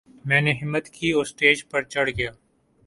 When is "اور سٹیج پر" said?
1.11-1.81